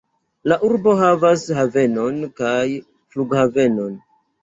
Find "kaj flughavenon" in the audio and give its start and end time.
2.43-3.99